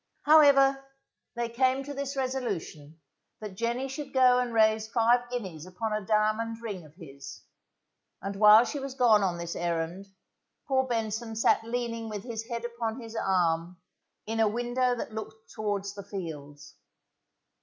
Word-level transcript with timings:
However, 0.23 0.83
they 1.35 1.47
came 1.47 1.83
to 1.83 1.93
this 1.93 2.17
resolution, 2.17 2.99
that 3.39 3.53
Jenny 3.53 3.87
should 3.87 4.13
go 4.13 4.39
and 4.39 4.51
raise 4.51 4.87
five 4.87 5.29
guineas 5.29 5.67
upon 5.67 5.93
a 5.93 6.03
diamond 6.03 6.59
ring 6.59 6.83
of 6.83 6.95
his, 6.95 7.43
and 8.19 8.35
while 8.35 8.65
she 8.65 8.79
was 8.79 8.95
gone 8.95 9.21
on 9.21 9.37
this 9.37 9.55
errand, 9.55 10.07
poor 10.67 10.87
Benson 10.87 11.35
sat 11.35 11.63
leaning 11.63 12.09
with 12.09 12.23
his 12.23 12.47
head 12.47 12.65
upon 12.65 12.99
his 12.99 13.15
arm 13.15 13.77
in 14.25 14.39
a 14.39 14.47
window 14.47 14.95
that 14.95 15.13
looked 15.13 15.51
towards 15.51 15.93
the 15.93 16.01
fields. 16.03 16.77